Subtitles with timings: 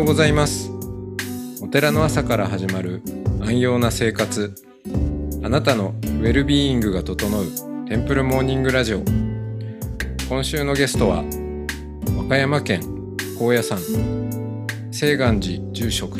[0.00, 0.70] ようございます。
[1.60, 3.02] お寺の朝から始まる
[3.42, 4.54] 安養な生活。
[5.42, 7.44] あなたのウェルビーイングが整う
[7.86, 9.02] テンプルモーニングラジオ。
[10.26, 11.22] 今週のゲストは
[12.16, 12.80] 和歌山県
[13.38, 13.78] 高野山
[14.90, 16.16] 清願寺住職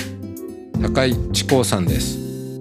[0.82, 2.60] 高井智光さんです。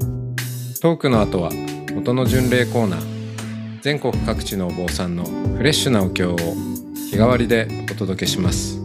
[0.79, 1.51] トークの後は
[1.93, 3.81] 元の巡礼コーナー。
[3.81, 8.79] 全国各地のお坊さんのフレッシュなお経を日替わりでお届けします。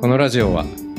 [0.00, 0.64] このラジオは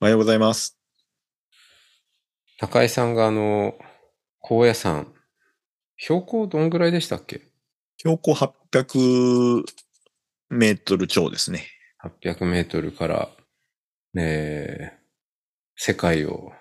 [0.00, 0.78] おはようございます。
[2.58, 3.74] 高井さんがあの
[4.40, 5.12] 高野山
[5.98, 7.42] 標高どんぐらいでしたっけ？
[7.98, 9.64] 標高800
[10.50, 11.66] メートル超ですね。
[12.02, 13.30] 800メートルから、
[14.18, 15.00] えー
[15.82, 16.52] 世界を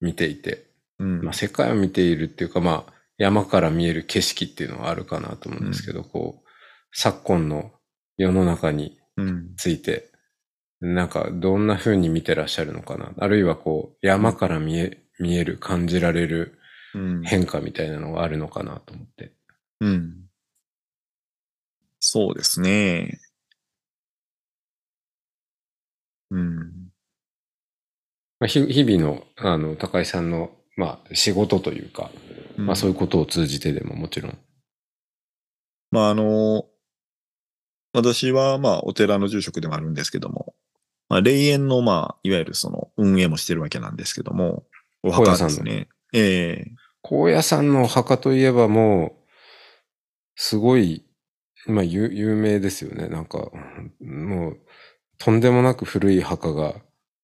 [0.00, 1.22] 見ていて、うん。
[1.22, 6.48] まあ、世界を見ているっていうか、まあ、山から見える景色っていうのはあるかなと思うんですけど、こう、
[6.92, 7.72] 昨今の
[8.18, 9.54] 世の中にうん。
[9.56, 10.12] ついて、
[10.80, 13.12] なんか、どんな風に見てらっしゃるのかな。
[13.18, 16.58] あるいは、こう、山から見え、見える、感じられる
[16.94, 17.22] うん。
[17.22, 19.32] 変化みたいなのがあるのかなと思って。
[19.80, 20.28] うん。
[22.00, 23.20] そうですね。
[26.30, 26.90] うん。
[28.40, 32.10] まあ、ひ日々の、あの、高井さんの、まあ、仕事というか、
[32.56, 34.38] まあ、そういうことを通じてでももちろん。
[35.90, 36.64] まあ、あの、
[37.92, 40.54] 私は、まあ、お寺の住職でもあるんですけども、
[41.08, 44.64] まあ、霊園の、まあ、いわゆるその、運営もしてるわけなんですけども、
[45.02, 45.88] お墓ですね。
[46.12, 49.30] ええ高野山のお墓といえばもう、
[50.34, 51.04] すごい、
[51.66, 53.08] まあ、有有名ですよね。
[53.08, 53.50] なんか、
[54.00, 54.58] もう、
[55.18, 56.74] とんでもなく古い墓が、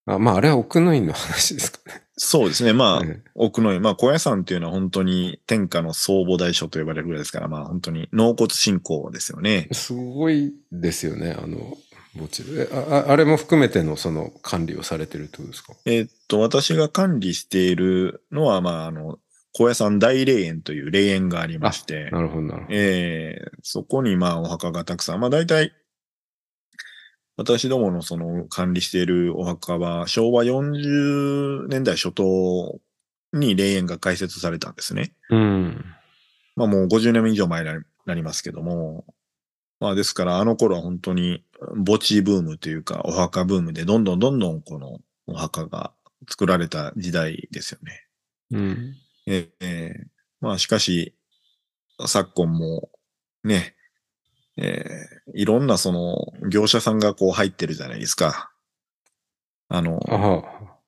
[0.07, 2.03] あまあ、あれは奥の院の話ですかね。
[2.17, 2.73] そうですね。
[2.73, 9.69] まあ、うん奥の院、まあ、高野山っていうのは本当に天下の総母大所と呼ばれるぐらいですから、まあ、本当に納骨信仰ですよね。
[9.73, 11.77] すごいですよね、あの、
[12.17, 12.43] 墓地
[12.73, 15.75] ああれも含めてのその管理をされてるってことですか？
[15.85, 19.19] えーっと、私が管理しているのは、まあ、あの、
[19.53, 22.75] 高野山大霊園という霊園がありまして、なるほど、なるほど。
[22.75, 25.73] えーそこにまあお墓がたくさん、まあ大体、
[27.37, 32.81] 私どものその管理しているお墓は昭和40年代初頭
[33.33, 35.15] に霊園が開設されたんですね。
[35.31, 35.85] うん。
[36.57, 37.71] まあもう50年以上前に
[38.07, 39.05] なりますけども、
[39.81, 41.43] まあですからあの頃は本当に
[41.85, 45.93] 墓地ブームというかお墓ブームでどんどんどんどんこのお墓が
[46.29, 48.03] 作られた時代ですよね。
[48.51, 48.95] うん。
[49.27, 49.95] ええ
[50.41, 51.15] まあしかし、
[52.07, 52.91] 昨今も
[53.43, 53.75] ね、
[54.57, 58.51] ええいろんなその業者さんがこう入ってるじゃないですか。
[59.69, 60.01] あの、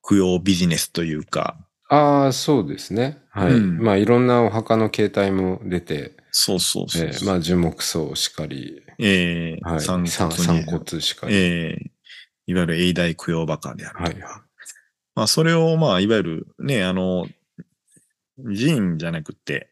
[0.08, 1.56] 供養ビジネスというか、
[1.88, 3.22] ああ、そうですね。
[3.30, 3.52] はい。
[3.52, 7.08] うんまあ、いろんなお墓の形態も出て、そうそうそうそう。
[7.08, 9.80] えーまあ、樹木葬しかり、ええはい。
[9.80, 11.34] 散散骨骨しかり。
[11.34, 11.90] ええ
[12.48, 14.26] いわゆる永代供養墓であるとか。
[14.26, 14.40] はい
[15.16, 17.26] まあそれをまあいわゆるね、あの、
[18.38, 19.70] 寺院じゃなくって、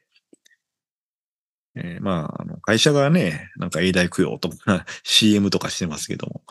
[1.77, 6.43] えーまあ、あの会社がね、なんか永代供養とか CM とかしてますけども。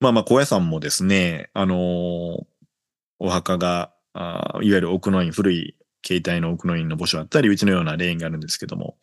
[0.00, 2.44] まあまあ、高野山もですね、あのー
[3.20, 8.96] お墓が、あーいわゆる奥の院、古い形態の奥の院の墓所あったり、うちのような霊園があるんですけども、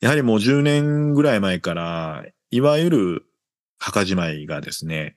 [0.00, 3.26] やはりもう10年ぐらい前から、いわゆる
[3.78, 5.16] 墓じまいがですね、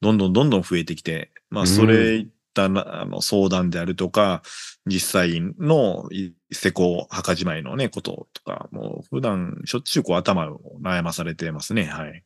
[0.00, 4.42] どんどんどんどん増えてきて、まあ、それいったな、あの相談であるとか、
[4.86, 12.24] 実際のい施工、墓じまいのね、こととか、もう普段しょっちゅうこう頭を悩まされてますね、はい。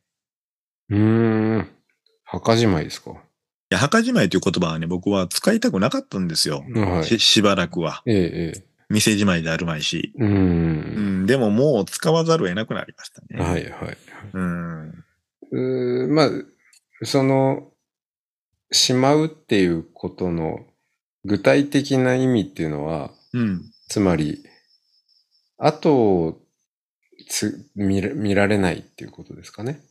[0.89, 1.69] いうーん。
[2.23, 3.11] 墓じまいですか？
[3.69, 6.65] や、墓じまいという言葉はね、僕は使いたくなかったんですよ。
[6.73, 7.03] はい。
[7.03, 8.01] ししばらくは。
[8.05, 8.63] ええ、ええ。
[8.89, 10.13] 店じまいであるまいし。
[10.17, 13.43] うんん、でももう使わざるを得なくなりましたね。
[13.43, 13.97] はい、はい。
[14.33, 14.89] うん。
[15.51, 16.29] うーまあ、
[17.03, 17.71] その、
[18.71, 20.65] しまうっていうことの
[21.25, 23.71] 具体的な意味っていうのは、うん。
[23.89, 24.43] つまり、
[25.57, 26.41] 後を
[27.29, 29.81] つ見ら見られないっていうことですかね。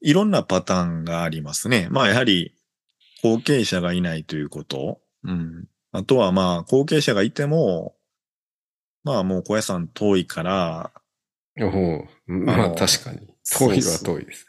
[0.00, 1.88] いろんなパターンがありますね。
[1.90, 2.54] まあ、やはり、
[3.22, 5.00] 後継者がいないということ。
[5.24, 5.68] うん。
[5.96, 7.96] あとはまあ、後継者がいても、
[9.02, 10.92] まあもう小屋さん遠いから、
[11.58, 13.34] おおまあ確かに。
[13.50, 14.46] 遠いは遠いです。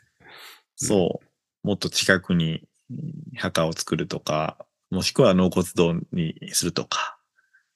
[0.76, 1.22] そ
[1.64, 4.58] う、もっと近くにうん墓を作るとか、
[4.90, 7.18] もしくは納骨堂にするとか。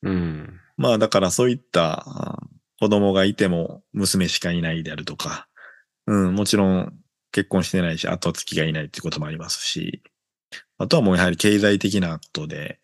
[0.04, 0.60] うん。
[0.76, 2.40] まあだからそういったあ
[2.78, 5.48] 子供がいても娘しかいないであるとか、
[6.08, 6.94] うん、もちろん
[7.32, 10.04] 結婚してないし後付きがいないっていうこともありますし、
[10.78, 12.81] あとはもうやはり経済的なことで、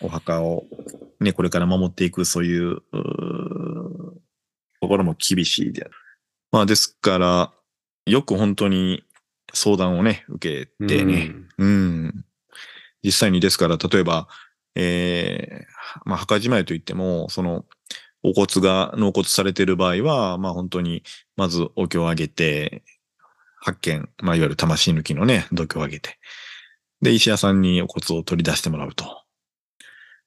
[0.00, 0.64] お墓を
[1.20, 2.80] ね、これから守っていくそういう、
[4.80, 5.90] ところも厳しいである。
[6.52, 7.52] まあですから、
[8.06, 9.04] よく本当に
[9.52, 12.24] 相談をね、受けてね、うん。
[13.02, 14.28] 実際にですから、例えば、
[14.74, 17.64] えーまあ、墓じまいといっても、その、
[18.22, 21.02] お骨が納骨されている場合は、まあ本当に、
[21.36, 22.82] まずお経をあげて、
[23.60, 26.18] 発見、まあいわゆる魂抜きのね、度胸をあげて、
[27.02, 29.22] で、石屋さんにお骨を取り出してもらうと。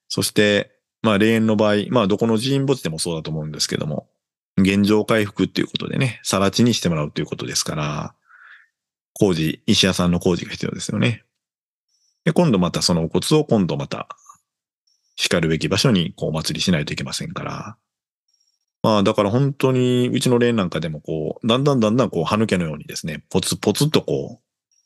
[0.07, 0.71] そして、
[1.01, 4.07] まあ霊園の場合、まあどこの寺院墓地でもそうだと思うんですけども、
[4.57, 8.15] 現状回復っていうことでね、さら地にしてもらうということですから、
[9.13, 11.23] 工事、石屋さんの工事が必要ですよね。
[12.23, 14.07] で、今度またそのお骨を今度また、
[15.15, 17.77] 叱るべき場所にこうお祭りしないといけませんから。
[18.83, 24.44] まあだから本当にうちの霊なんかでもこう、だんだんだんだんこう、歯抜けのようにですね、ポツポツとこう、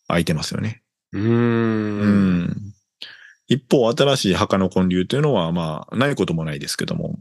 [0.07, 0.83] 開いてますよね。
[1.15, 2.73] うん。
[3.47, 7.17] 一方、新しい墓の建立というのはまあ、ないこともないですけども、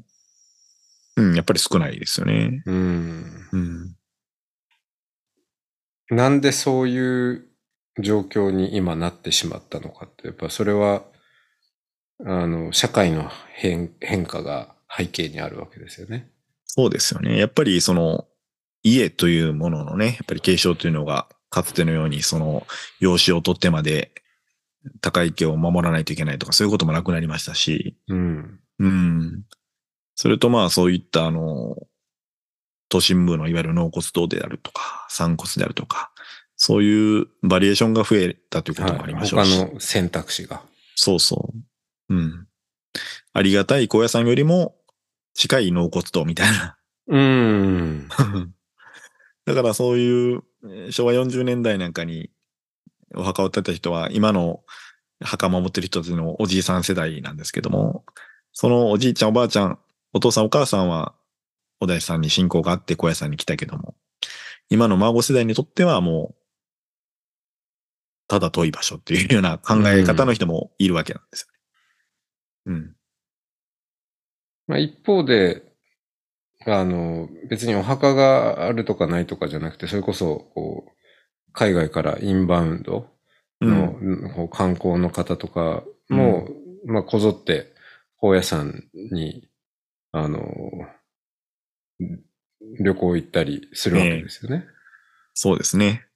[1.17, 2.63] うん、やっぱり少ないですよね。
[2.67, 3.49] うん。
[3.53, 3.97] うん。
[6.11, 7.47] なんでそういう
[8.01, 11.05] 状況に今なってしまったのかって、やっぱそれは、
[12.27, 16.31] あの、社会の変変化が背景にあるわけですよね。
[16.65, 17.39] そうですよね。
[17.39, 18.27] やっぱりその、
[18.83, 22.67] 家というもののね、やっぱり継承というのが、かつてのようにその、
[22.99, 24.11] 養子を取ってまで、
[25.01, 28.61] 高い家を守らないといけないとか、そういうこともなくなりましたし、うん。
[28.81, 29.43] うん。
[30.17, 31.77] それとまあそういったあの、
[32.89, 36.11] 都心部のいわゆる納骨堂であるとか、散骨であるとか、
[36.57, 39.59] そういうバリエーションが増えたということもありましょうし。
[39.59, 40.61] 他の選択肢が。
[40.97, 41.53] そうそ
[42.11, 42.15] う。
[42.15, 42.47] うん。
[43.33, 44.75] ありがたい高野山よりも
[45.35, 46.77] 近い納骨堂みたいな。
[47.07, 48.09] うん。
[49.47, 50.54] だからそういうえー
[50.91, 52.31] 昭和40年代なんかに
[53.15, 54.63] お墓を建てた人は今の
[55.21, 58.05] 墓守ってる人たちのおじいさん世代なんですけども、
[58.53, 59.79] そのおじいちゃんおばあちゃん、
[60.13, 61.15] お父さんお母さんは
[61.81, 63.95] お大師さんに信仰があって高野山に来たけども、
[64.71, 66.37] 今の孫世代にとってはもう、
[68.29, 71.47] ただ遠い場所っていうような考え方の人もいるわけなんです
[72.67, 72.79] よね。
[72.79, 72.97] うん。
[74.67, 75.63] まあ、一方で、
[76.67, 83.09] あの、別にお墓があるとかないとかじゃなくて、それこそ、こう、海外からインバウンド
[83.61, 83.99] の、
[84.35, 86.49] こう観光の方とかも、
[86.87, 87.73] まあ、こぞって、
[88.19, 89.49] 高野山に、
[90.13, 90.41] あの、
[92.81, 94.65] 旅行行ったりするわけですよね。
[95.35, 96.07] そうですね。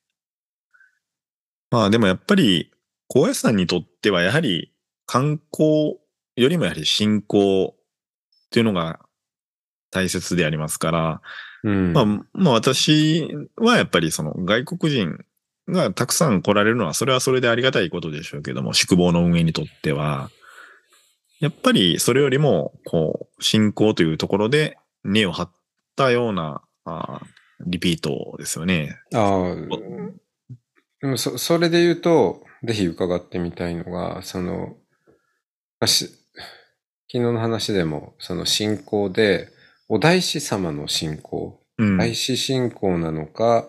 [1.71, 2.73] まあでもやっぱり、
[3.09, 4.73] 高野山にとってはやはり
[5.07, 5.99] 観光
[6.37, 9.01] よりもやはり信仰っていうのが
[9.91, 11.23] 大切でありますから、
[11.65, 11.93] うん。
[11.93, 15.25] まあ、まあ私はやっぱりその外国人
[15.69, 20.31] がたくさん来られるのはそれはそれでありがたいことでしょうけども、宿坊の運営にとっては、
[21.41, 25.51] やっぱりそれよりも、こう、信仰というところで根を張っ
[25.97, 27.27] たような、あー
[27.67, 29.01] リピートですよね。
[29.13, 29.57] ああ、
[31.01, 34.77] でもそ、それで言うと、ぜひ伺ってみたいのが、その、
[35.85, 36.09] 昨
[37.11, 39.49] 日の話でも、その信仰で、
[39.89, 41.99] お大師様の信仰、うん。
[41.99, 43.69] 大師信仰なのか、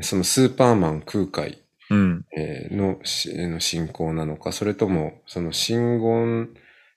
[0.00, 1.58] そのスーパーマン空海
[1.90, 6.48] のしの信仰なのか、それとも、その真言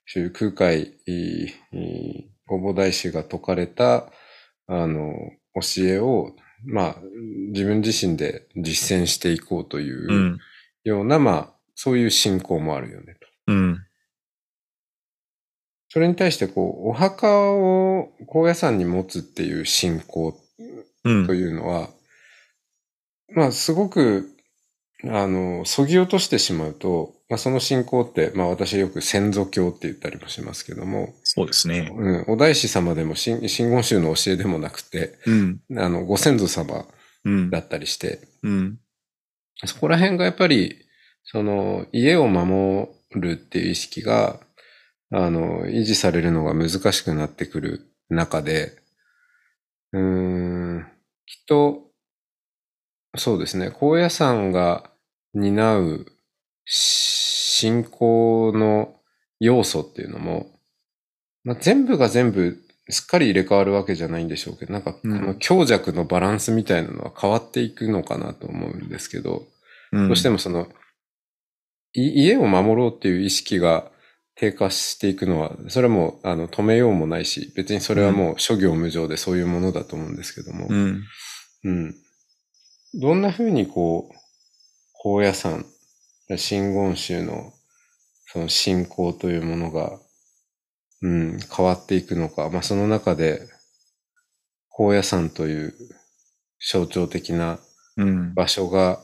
[0.06, 4.10] 宗空海、いいごぼ大師が説かれた、
[4.66, 5.14] あの、
[5.54, 6.96] 教えを、まあ、
[7.52, 10.38] 自分自身で実践していこうといううん
[10.84, 13.52] ような、まあ、そういう信仰もあるよねと。
[13.52, 13.86] うん。
[15.94, 20.36] それに対して、こう、お墓を高野山に持つっていう信仰
[21.04, 21.34] うんと。
[21.34, 21.88] いうのは、
[23.32, 24.28] まあ、すごく、
[25.04, 31.92] あの、そぎ落としてしまうと、まあ、その信仰って、まあ、私はよく先祖教って言ったりもしますけども、そうですね。
[31.94, 35.60] うん、お大師様でも真真言宗の教えでもなくて、うん。
[35.76, 36.86] あの、ご先祖様
[37.24, 37.58] うんだ。
[37.58, 38.80] ったりして、うん。
[39.64, 40.76] そこら辺がやっぱり、
[41.22, 44.40] その、家を守るっていう意識が、
[45.16, 48.76] あの、維持されるのが難しくなってくる中で、
[49.92, 50.86] うーん、
[51.24, 51.84] きっと、
[53.16, 54.90] そうですね、高野山が
[55.32, 56.06] 担う
[56.66, 58.96] 信仰の
[59.38, 60.46] 要素っていうのも、
[61.44, 69.46] まあ、全部が全部すっかり入れ替わるわけじゃないんでしょうけど、なんかの強弱のバランスみたいなのは変わっていくのかなと思うんですけど、
[69.92, 70.08] うん。
[70.08, 70.66] どうしてもその、
[71.92, 73.92] い家を守ろうっていう意識が
[74.36, 80.66] 低下していくのは、それはもう、あの、止めようもないし、別にそれはもう諸行無常でそういうものだと思うんですけども。
[80.68, 81.02] うん。
[81.64, 81.94] うん。
[82.94, 84.14] どんな風にこう、
[84.94, 85.64] 高野山、
[86.36, 87.52] 真言宗の
[88.32, 90.00] その信仰というものが、
[91.02, 92.50] うん、変わっていくのか。
[92.50, 93.48] まあその中で、
[94.70, 95.74] 高野山という
[96.58, 97.60] 象徴的な
[97.96, 98.34] うん。
[98.34, 99.00] 場所が、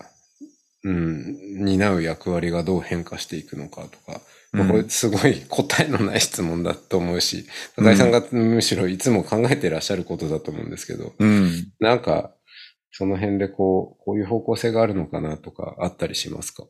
[0.82, 4.20] うん、担う役割がどう変化していくのかとか、
[4.52, 11.72] まあこれすごい答えのない質問だと思うし、高井さんがむしろいつも考えてらっしゃることだと思うんですけど、うん。
[11.78, 12.34] なんか、
[12.90, 16.64] その辺でこう、こういう方向性があるのかなとかあったりしますか？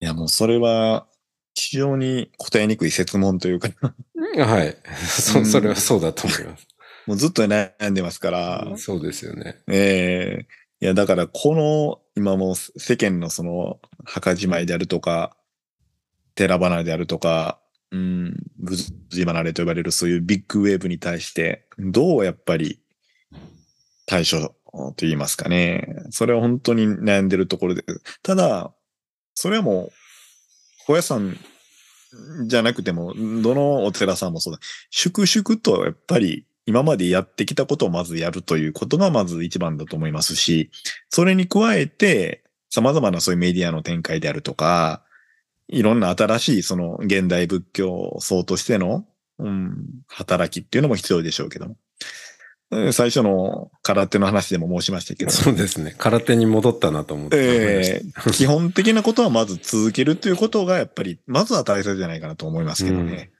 [0.00, 1.06] いや、もうそれは、
[1.54, 3.68] 非常に答えにくい説問というか、
[4.38, 4.68] はい。
[4.68, 6.66] うそ、んそれはそうだと思います。
[7.06, 9.56] もうずっと悩んでますから、そうですよね。
[9.68, 10.46] ええ
[10.80, 15.36] いや、だから、この、今もう世間のその、墓じまいであるとか、
[16.34, 17.58] 寺離れであるとか、
[17.90, 22.80] うん、仏事離れと呼ばれるそういうビッグウェーブに対して、どうやっぱり
[24.06, 25.96] 対処と言いますかね。
[26.10, 27.84] それは本当に悩んでるところで。
[28.22, 28.72] ただ、
[29.34, 29.92] それはもう、
[30.86, 31.36] 小屋さん
[32.46, 34.60] じゃなくても、どのお寺さんもそうだ。
[34.90, 40.70] 粛々とやっぱり今までやってきたことをまずやるということがまず一番だと思いますし、
[41.08, 45.02] それに加えて様々なそういうメディアの展開であるとか、
[45.68, 49.06] いろんな新しいその現代仏教層としての、
[49.38, 49.76] うん、
[50.08, 51.76] 働きっていうのも必要でしょうけども。
[52.72, 55.94] うん最初の空手の話でも申しましたけど、そうですね。
[55.98, 63.30] 空手に戻ったなと思って思いましえー基本的なことはまず続けるということがやっぱり、まずは大切じゃないかなと思いますけどね。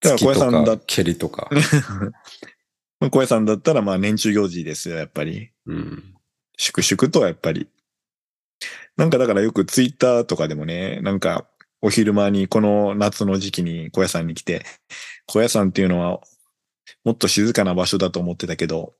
[0.00, 0.10] た。
[0.10, 1.48] だから小屋さんだ蹴りとか。
[3.12, 5.50] 小屋さんだったらまあ年中行事ですよ、やっぱり。
[5.66, 6.14] うん。
[6.56, 7.68] 粛々とはやっぱり。
[8.98, 11.46] なんかだからよくツイッターとかでもね、なんか
[11.80, 14.66] お昼間にこの夏の時期に小屋さんに来て、
[15.26, 16.20] 小屋さんっていうのは
[17.04, 18.94] もっと静かな場所だと思ってたけど、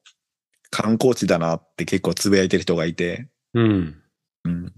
[0.71, 4.01] 観光地だなって結構つぶやいてる人がいて、うん。
[4.45, 4.73] うん。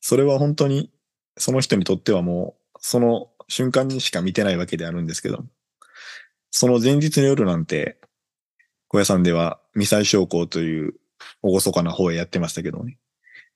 [0.00, 0.90] それは本当に
[1.36, 5.44] その人にとってはもうその瞬間にしか見てないわけであるんですけど、
[6.50, 7.98] その前日の夜なんて、
[8.88, 10.94] 小屋さんでは未祭将校という
[11.42, 12.96] 厳かな方へやってましたけどね。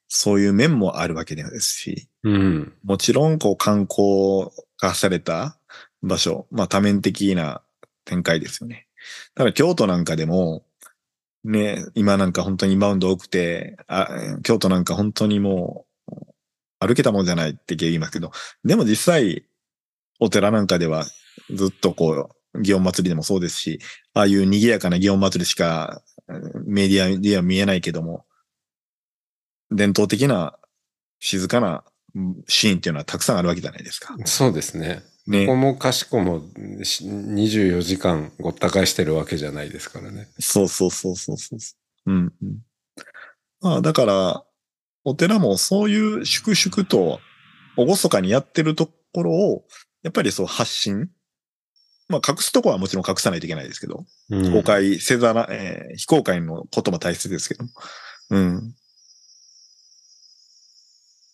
[0.09, 2.73] そういう面もあるわけですし、うん。
[2.83, 5.59] もちろんこう観光化された
[6.03, 7.63] 場所、まあ多面的な
[8.05, 8.87] 展開ですよね。
[9.35, 10.65] ただ京都なんかでも、
[11.45, 14.09] ね、今なんか本当にインバウンド多くて、あ
[14.43, 16.15] 京都なんか本当にもう
[16.81, 18.33] 歩けたもんじゃないって言いますけど、
[18.65, 19.45] でも実際
[20.21, 21.05] お寺なんかでは
[21.51, 23.79] ずっとこう、祇園祭りでもそうですし、
[24.15, 28.25] ああいう賑やかな祇園祭りしかうんメディアでは見えないけども、
[29.71, 30.59] 伝統的な
[31.21, 31.85] 静かな
[32.15, 34.17] うんシーンっていうのはたくさんあるわけじゃないですか。
[34.25, 35.03] そうですね。
[35.27, 36.43] ねここもかしこも
[36.83, 40.29] し24時間ごった返してるわけじゃないですからね。
[40.39, 41.57] そうそうそうそうそ
[42.07, 42.11] う。
[42.11, 42.59] うん、うん。
[43.61, 44.45] まあだから、
[45.05, 47.21] お寺もそういう粛々と
[47.77, 49.65] 厳かにやってるところを、
[50.03, 51.11] やっぱりそう発信。
[52.09, 57.65] まあ隠すとこはもちろん隠さないといけないですけど、うん公開せざら、えー非公開のことも大切ですけど。
[58.31, 58.75] うん。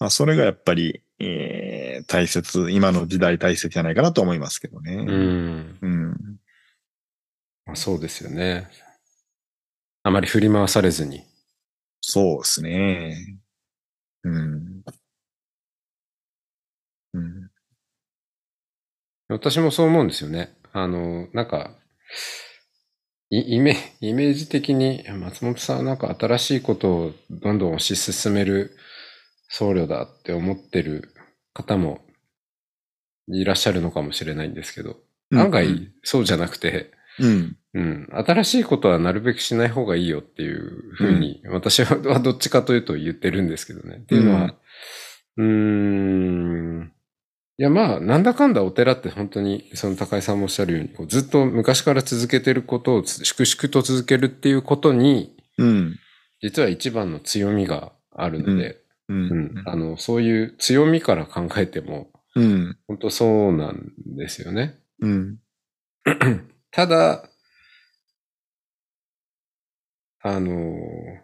[0.01, 4.95] まあそれがやっぱり、えー大切、今の時代大切じゃないかなと思いますけどね。
[4.97, 5.79] うん。
[5.81, 6.11] うん。
[7.67, 8.69] まあそうですよね。
[10.03, 11.25] あまり振り回されずに。
[12.01, 13.39] そうですね。
[14.25, 14.83] うん。
[17.15, 17.51] うん。
[19.29, 20.55] 私もそう思うんですよね。
[20.73, 21.71] あの、なんか、
[23.31, 28.77] イイメイメージ的に松本さんはなんか新しいことをどんどん推し進める
[29.49, 31.15] 僧侶だって思ってる
[31.53, 32.01] 方も
[33.29, 34.97] いらっしゃるのかもしれないんですけど、
[35.33, 37.57] 案外そうじゃなくて、うん。
[37.75, 43.97] うん、新しいことはなるべくしない方がいいよっていうふうに、私はどっちかというと言ってるんですけどね。
[43.97, 44.55] っていうのは、
[45.37, 46.93] うーん、
[47.57, 55.97] いやまあ、なんだかんだお寺って本当に、その高井さんもおっしゃるように、ずっと昔から続けてることをつ粛々と続けるっていうことに、うん。
[56.41, 59.63] 実は一番の強みがあるので、ううんん。
[59.67, 62.77] あの、そういう強みから考えても、うん。
[62.89, 64.79] 本当そうなんですよね。
[65.01, 65.39] うん。
[66.71, 67.29] ただ、
[70.23, 71.21] あの、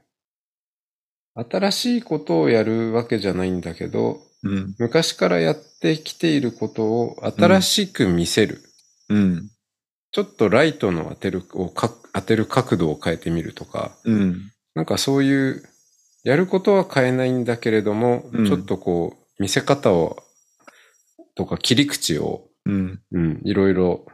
[1.34, 4.74] 新しいことをやるわけじゃないんだけど、うん。
[4.78, 8.62] 昔からやってきていることを新しく見せる。
[9.08, 9.50] うん。
[10.12, 14.52] ちょっとライトの当てるをか当てる角度を変えてみるとか、うん。
[14.74, 15.64] なんかそういう、
[16.24, 20.16] やることは変えないんだけれども、うんちょっとこう、見せ方を、
[21.34, 23.00] とか切り口を、うん。
[23.12, 24.06] うん、いろいろ、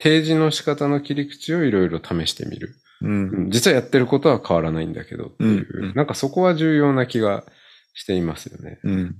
[0.00, 2.76] 提示の仕方の切り口をいろいろ試してみる。
[3.02, 3.28] うん。
[3.28, 7.44] うん実はやってることは変わらないんだけどっていう、うんうんなんかそこは重要な気が
[7.94, 8.78] していますよね。
[8.84, 9.16] うん。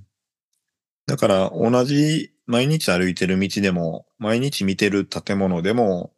[1.07, 6.13] だから、同じ毎日歩いてる道でも、毎日見てる建物でも、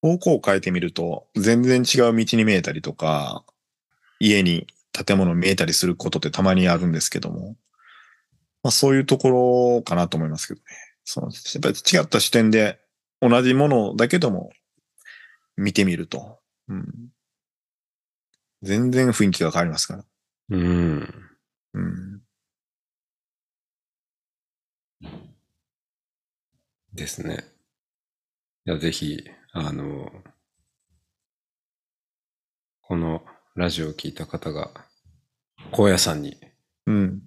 [0.00, 3.44] 方向を変えてみると、全然違う道に見えたりとか、
[4.20, 7.56] 家に建物見えたりすることってたまにあるんですけども、
[8.62, 10.64] まあそういうところかなと思いますけどね。
[11.04, 12.80] その、やっぱり違った視点で
[13.20, 14.50] 同じものだけども
[15.56, 16.86] 見てみると、うん、
[18.62, 20.04] 全然雰囲気が変わりますから。
[20.50, 21.08] うん。
[21.74, 22.22] うん
[26.94, 27.44] ですね。
[28.66, 30.10] いや、ぜひ、あの、
[32.80, 33.22] この
[33.56, 34.70] ラジオを聞いた方が、
[35.72, 36.36] 高野山に
[36.86, 37.22] うん。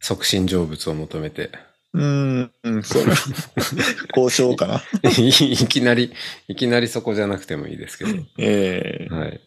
[0.00, 1.50] 促進成仏を求めて、
[1.92, 2.02] うー
[2.44, 3.16] ん、うん、それは、
[4.16, 4.82] 交渉かな。
[5.10, 6.10] い いきなり、
[6.48, 8.10] いきなりそこじゃなくてもいいですけど。
[8.38, 9.40] ええはい。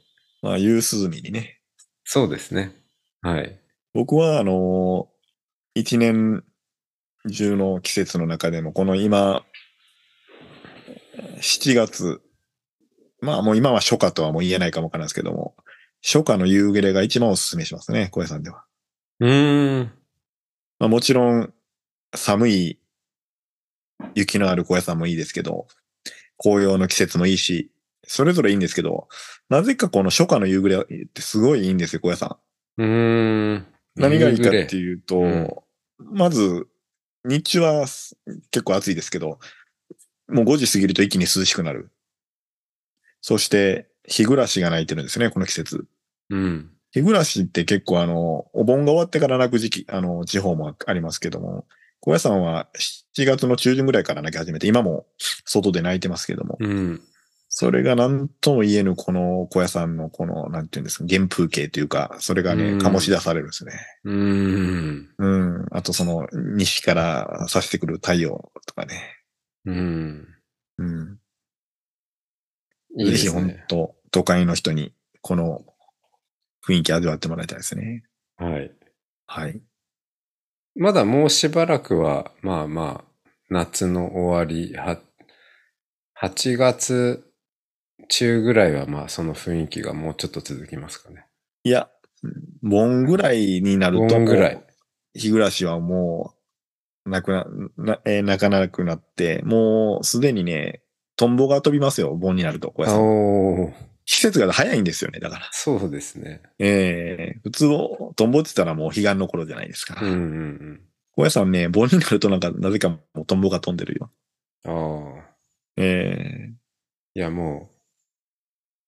[0.44, 1.62] まあ、夕涼みにね。
[2.04, 2.72] そうですね。
[3.24, 3.60] はい。
[3.96, 5.10] 僕は、あの
[5.74, 6.44] 一年
[7.32, 9.44] 中の季節の中でも、この今、
[11.42, 12.22] 7月、
[13.24, 15.56] まあもう今は初夏とはもう言えないかもわからないですけども、
[16.04, 18.64] 初夏の夕暮れが一番おすすめしますね、小屋さんでは。
[19.20, 19.92] うーん。
[20.80, 21.54] まあもちろん、
[22.16, 22.80] 寒い
[24.14, 25.68] 雪のある小屋さんもいいですけど、
[26.38, 27.72] 紅葉の季節もいいし、
[28.06, 29.08] それぞれいいんですけど、
[29.50, 32.38] なぜかこの初夏の夕暮れってすごいいいんですよ、小屋さ
[32.78, 32.82] ん。
[32.82, 33.66] うーん。
[33.96, 34.76] 何がいいかってう。
[34.76, 35.50] いうと、うん
[36.00, 36.68] まず、
[37.24, 38.18] 日中はす
[38.52, 39.40] 結構暑いですけど、
[40.28, 41.92] もう5時過ぎると一気に涼しくなる。
[43.24, 45.86] そして、日暮らしが鳴いてるんですね、この季節。
[46.30, 46.70] うん。
[46.92, 51.66] 日暮らしって結構あの、お盆が終わってから鳴く時期、あの、地方もありますけども、
[52.02, 52.68] 小屋さんは
[53.16, 55.06] 7月の中旬ぐらいから鳴き始めて、今も
[55.46, 57.02] 外で鳴いてますけども、うん。
[57.48, 63.72] それが何とも言えぬこの小屋さんのこの、なんていうんですか、原風景というか、それがね、うん醸し出されるんですね。
[64.04, 65.10] うーん。
[65.18, 65.66] うん。
[65.72, 69.16] あとその、西から差してくる太陽とかね。
[69.66, 70.28] うん。
[70.78, 71.18] うん。
[72.98, 73.56] いいでぜひ本。
[73.68, 75.66] 当都会の人に、この
[76.68, 78.04] 雰囲気味わってもらいたいですね。
[78.38, 78.72] はい。
[79.26, 79.62] はい。
[80.76, 85.00] まだもうしばらくは、まあまあ、夏の終わり、は、
[86.16, 87.24] 8月
[88.08, 91.26] 中ぐらいはまあその雰囲気がもうちょっと続きますかね。
[91.64, 91.90] いや、
[92.62, 94.64] 盆ぐらいになると、盆ぐらい
[95.16, 96.34] 日暮らしはも
[97.06, 97.46] う、なくな、
[97.78, 100.83] な、えー泣かなくなって、もうすでにね、
[101.16, 102.72] トンボが飛びますよ、盆になると。
[102.72, 103.74] 小屋さん
[104.06, 105.50] 季節が早いんですよね、だから。
[105.52, 106.42] そうですね。
[106.60, 107.70] ええ普通、
[108.16, 110.00] トンボって言ったらもう彼岸の頃じゃないですか。
[110.02, 110.82] うんうん
[111.16, 114.12] 小屋さんね、盆になるとなんか、なぜかもうトンボが飛んでるよ。
[114.66, 115.18] うん。
[115.18, 115.36] ああ。
[115.78, 116.54] ええ
[117.16, 117.70] いやも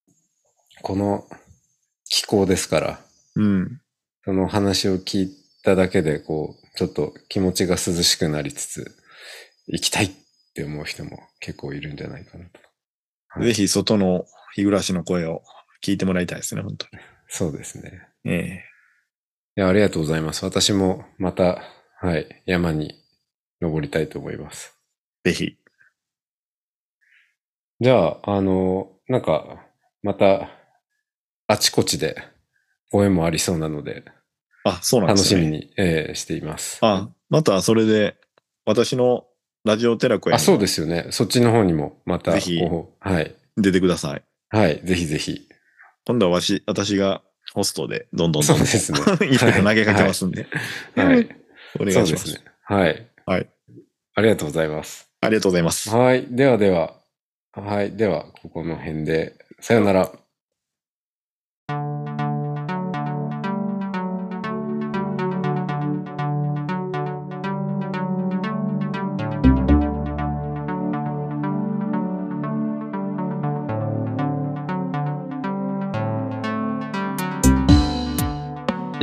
[0.08, 1.28] う、この
[2.06, 3.00] 気候ですから、
[3.36, 3.82] うん。
[4.24, 8.98] その話を聞いただけで、こう、ちょっと気持ちが涼しくなりつつ、
[9.68, 10.12] 行きたいっ
[10.56, 12.60] て思う人も結構いるんじゃないかなと。
[13.28, 15.41] はいぜひ外の日暮らしの声を
[15.84, 17.04] 聞いてもらいたいですね、本当に。
[17.28, 18.08] そうですね。
[18.24, 18.63] え
[19.58, 20.46] いや、ありがとうございます。
[20.46, 21.62] 私もまた、
[22.00, 22.96] はい、山に
[23.62, 24.78] 登りたいと思います。
[25.26, 25.58] えぜひ。
[27.82, 29.65] じゃあ、あの、なんか、
[30.02, 30.50] また、
[31.48, 32.15] あちこちで
[32.91, 34.06] ご縁もありそうなので、
[34.63, 35.41] あ、そうなんですね。
[35.41, 35.58] 楽しみ。
[35.60, 36.80] に、えーしています。
[36.82, 38.15] あ、またそれで、
[38.65, 39.26] 私の
[39.65, 41.08] ラジオテラコへあ、そうですよね。
[41.10, 43.36] そっちの方にもまた、ぜひはい。
[43.58, 44.23] 出てください。
[44.49, 45.47] はい、ぜひぜひ。
[46.06, 47.23] 今度はわし、私が
[47.54, 48.99] ホストで、どんどんそうですね。
[49.28, 50.45] いろいろ投げかけますんで。
[50.95, 51.28] はい。
[51.80, 52.41] お願いしますね。
[52.63, 53.08] はい。
[53.25, 53.49] はい。
[54.13, 55.10] ありがとうございます。
[55.21, 55.89] ありがとうございます。
[55.89, 56.28] はい。
[56.30, 56.93] ではでは、
[57.54, 57.91] はい。
[57.93, 60.12] では、ここの辺で、さよなら。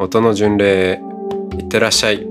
[0.00, 1.00] 音の巡礼
[1.58, 2.24] いってらっしゃい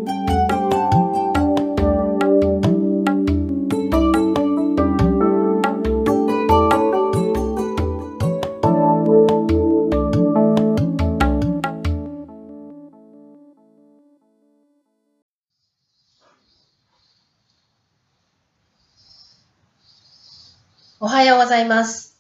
[20.99, 22.17] おはようございます。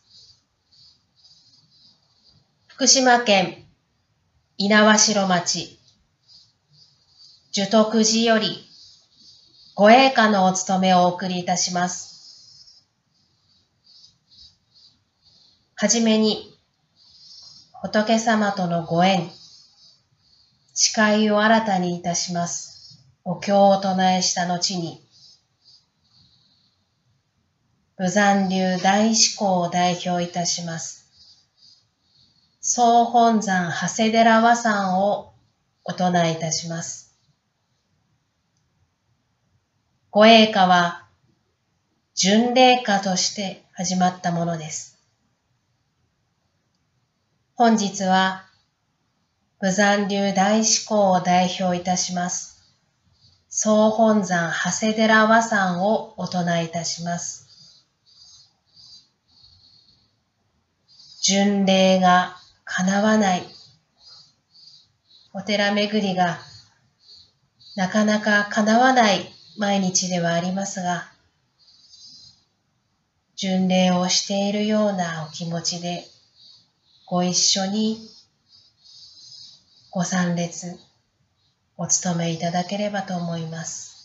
[2.67, 3.66] 福島県
[4.59, 5.77] 猪苗代町
[7.51, 8.67] 樹徳寺より
[9.75, 12.83] ご栄華のお務めをお送りいたします。
[15.75, 16.57] はじめに
[17.71, 19.29] 仏様とのご縁、
[20.73, 22.97] 誓いを新たにいたします。
[23.23, 25.07] お経を唱えした後に、
[27.95, 30.96] 武山流大志向を代表いたします。
[32.69, 35.31] 総本山長谷寺和山を
[35.85, 37.15] お唱えいたします。
[40.11, 41.07] ご栄華は
[42.13, 44.99] 巡礼歌として始まったものです。
[47.55, 48.43] 本日は
[49.61, 52.61] 武山流大志向を代表いたします。
[53.47, 57.85] 総本山長谷寺和山をお唱えいたします。
[61.21, 62.35] 巡礼が
[62.67, 63.43] 叶わない。
[65.33, 66.39] お寺巡りが
[67.75, 71.11] なかなか叶わない毎日ではありますが、
[73.35, 76.05] 巡礼をしているようなお気持ちで
[77.05, 77.99] ご一緒に
[79.91, 80.75] ご参列
[81.77, 83.96] お務めいただければと思います。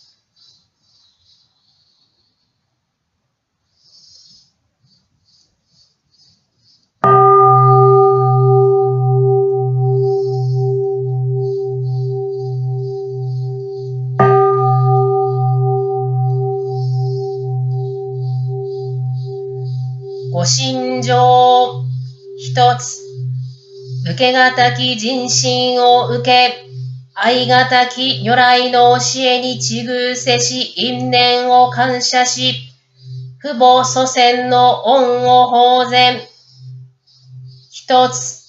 [20.43, 21.85] ご心情
[22.37, 22.99] 一つ、
[24.11, 26.67] 受けがたき人心を受け、
[27.15, 32.55] 愛がたき如来の教えにちぐせし因縁を感謝し、
[33.41, 36.21] 父母祖先の恩を法然。
[37.71, 38.43] 一つ、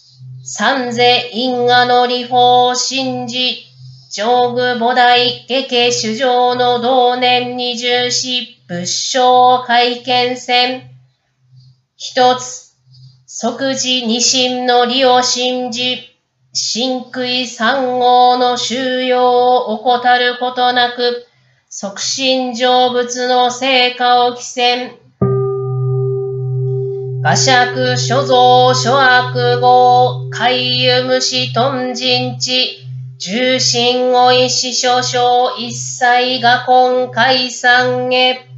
[0.43, 3.67] 三世因果の理法を信じ、
[4.11, 10.92] 上具菩提下家主上の同年に重視、仏性会見戦。
[12.05, 12.75] 一つ、
[13.25, 15.99] 即時二心の理を信じ、
[16.51, 21.25] 真悔三号の収容を怠ることなく、
[21.69, 24.97] 即身成仏の成果を起戦。
[27.21, 32.85] 画尺所蔵諸悪号、海遊虫頓人地、
[33.17, 38.52] 重心を意志少々一切が今解散へ。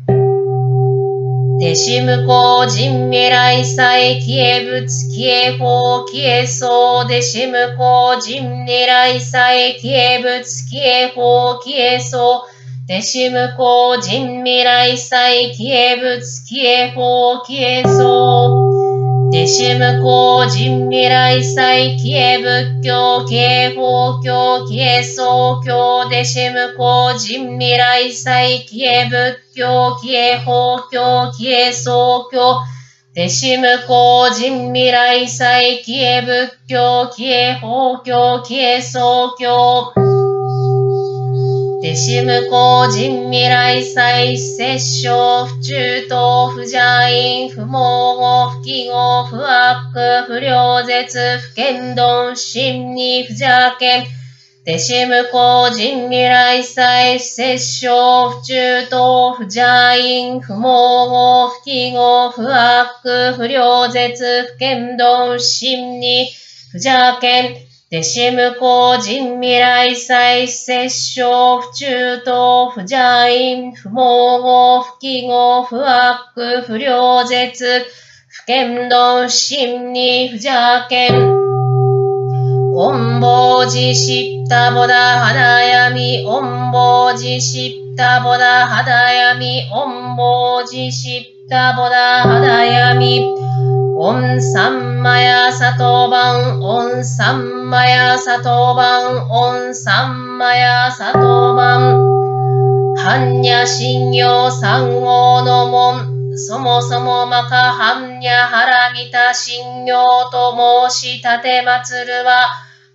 [1.57, 12.45] 弟子無効人未来祭消え仏消え法消えそう弟子無効人未来祭消え仏消え法消えそ。
[12.49, 12.55] う
[12.91, 18.81] 弟子無効人未来祭消え仏消え法消えそ。
[18.81, 18.84] う
[19.31, 32.61] 弟子無効人未来祭消え仏教消え法教消えそう教弟子無効人未来祭消え仏教消え法教消えそう教
[33.15, 40.04] 弟子無効人未来祭消え仏教消え法教消えそう教
[41.85, 46.79] 弟子無効人未来祭摂生不中等不邪
[47.13, 53.47] 因不毛語不記号不悪不良絶不剣丼心に不邪
[53.79, 54.07] 見。
[54.65, 66.29] 弟子無効人未来祭摂生不中等不邪因不毛語不記号不悪不良絶不剣丼心に
[66.71, 67.74] 不邪見。
[67.95, 77.85] 弟子無効人未来祭摂生不中等不邪因不毛語不記号不悪不良絶
[78.27, 81.07] 不剣丼心に不邪見。
[82.75, 90.91] オンボジシッタボダハダヤミ、オンボジシッタボダハダヤミ、オンボジ
[93.97, 112.47] オンサンマヤサトバン、オンサンマヤサトバン、オンサンマヤサトバン、ハンニャシンヨサンゴの門、そもそもマカハンニャハラミタ信用と申し立て祭るは、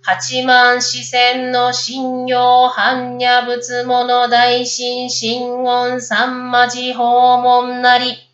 [0.03, 8.30] 八万四千の信用般若仏物大神神言三魔寺訪問なり。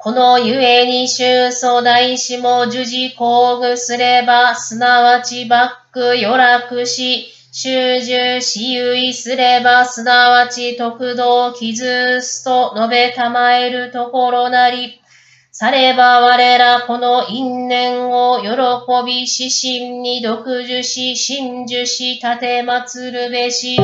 [0.00, 15.00] このゆえに宗祖大師も受事工具すれば、すなわちバック予楽し、修従しゆいすれば、すなわち徳道傷すと述べたまえるところなり。
[15.50, 23.76] されば我らこの因縁を喜び死心に独樹し、真樹し、立て祭るべし。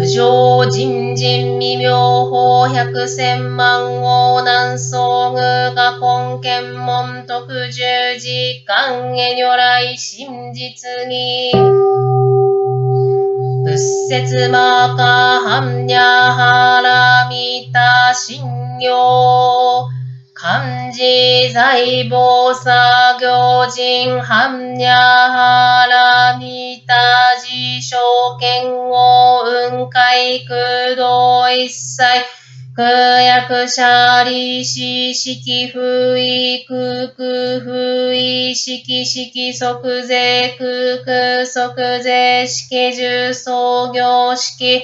[0.00, 5.36] 無常人人未妙法百千万王南総具
[5.74, 7.82] が根検門特十
[8.18, 11.52] 時間へ如来真実に。
[13.62, 13.76] 仏
[14.08, 18.42] 説マカハンニャハラミタ信
[18.80, 19.86] 用
[20.32, 22.72] 漢字財宝作
[23.20, 24.94] 業人般若
[25.30, 25.99] ハラ
[30.10, 32.02] 雲海空洞一切
[32.74, 34.80] 空薬者利子
[35.14, 35.36] 式
[35.72, 39.72] 不意空空不意式式即税
[40.58, 44.82] 空空即税式重創業式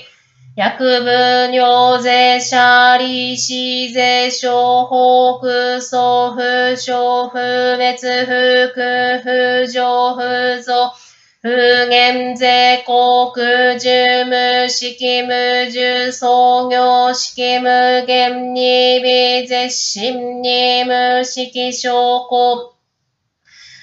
[0.54, 3.52] 薬分尿税者利子
[3.92, 6.40] 税商法空送不
[6.76, 10.92] 小不別不空不上不増
[11.42, 22.72] 不減税国住無式無住創業式無限に微絶心に無式証拠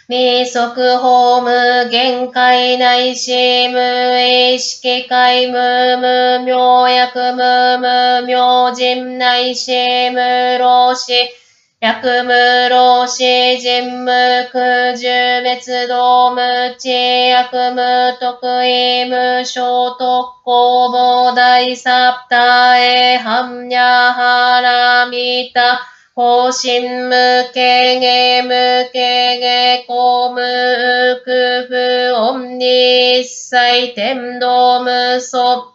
[0.10, 11.14] 未速法無限界内し無意識界無無明薬無無明人内し無老死
[11.84, 14.10] 薬無老死人無
[14.54, 16.88] 空重滅動無知
[17.28, 25.82] 薬無得意無小特攻防大サプタエハンニャハラミタ
[26.16, 30.40] 方針無形芸無形芸公無
[31.26, 35.73] 空不音に一切天道無素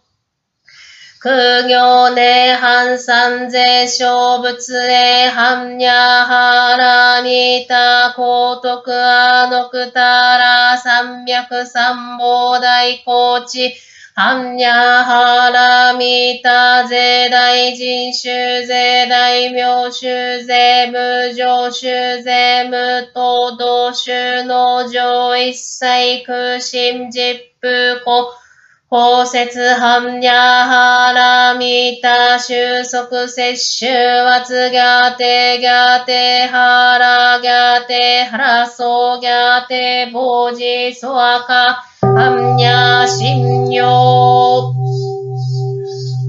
[1.29, 13.75] 空行年半三税小仏へ般若ハラミタ高徳アノクタラ三脈三宝大高知。
[14.17, 28.48] 般若ハラミタ税大人衆税大名衆税無常衆税無東道衆の上一切空心実風古
[28.91, 29.45] 包摂
[29.79, 45.28] 般若波羅蜜多収束摂取圧ギャテギャテハラギャテハラソギャテボジソアカ般若心経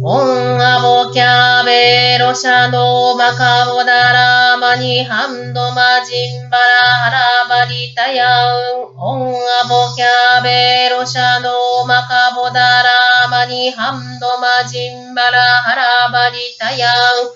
[0.02, 8.94] オンアボキャベロシャドマカボダラマニハンドマジンバラハラバリタヤウ。
[8.96, 16.94] ンオンアボキャベロシャドマカボダラマニハンドマジンバラハラバリタヤウ。
[17.26, 17.30] ン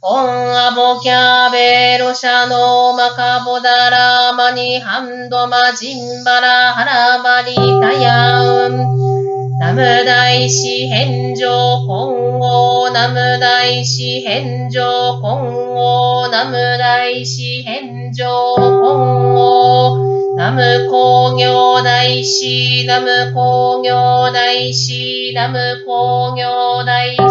[0.00, 8.70] オンアボキャベロシャノマカボダラマニハンドマジンバラハラバリタヤウ。
[8.70, 9.15] ン
[9.58, 27.22] ナム大師返上今後ナム大師返上今後ナム大師返上今後ナム工業大師ナム工業大師ナム工業大師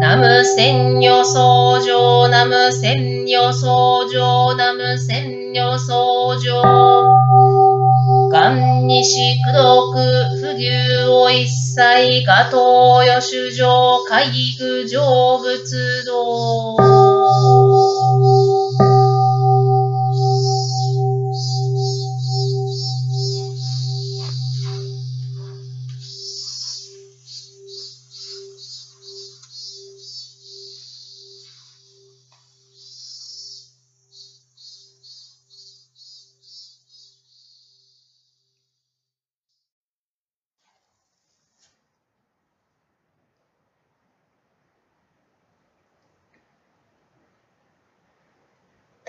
[0.00, 5.78] ナム千女相乗ナム千女相乗ナム千女
[8.34, 9.92] 相乗元西苦毒
[10.40, 10.68] 不牛
[11.08, 14.26] を一切が東予主上海
[14.58, 16.76] 具成仏道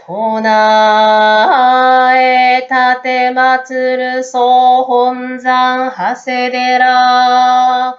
[0.08, 0.40] 唱
[2.16, 7.98] えたてまつる総本山長谷寺。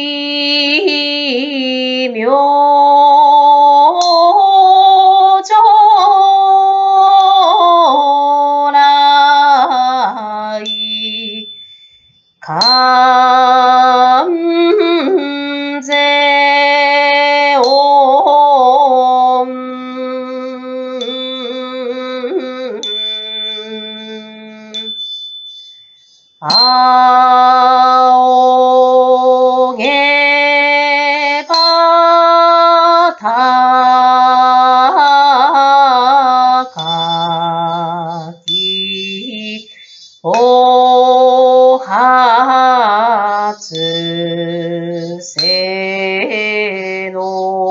[47.15, 47.64] pero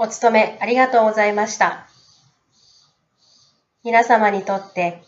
[0.02, 1.86] お勤めありがとうございました。
[3.84, 5.04] 皆様にとって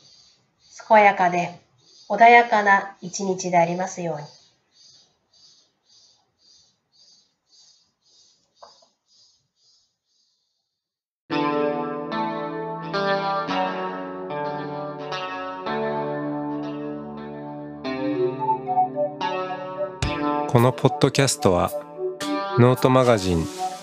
[0.89, 1.61] 健やかで
[2.09, 4.23] 穏やかな一日でありますように。
[20.49, 21.71] このポッドキャストは
[22.59, 23.60] ノートマガジン